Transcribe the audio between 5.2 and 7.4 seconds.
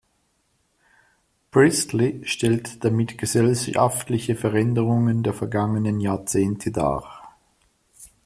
der vergangenen Jahrzehnte dar.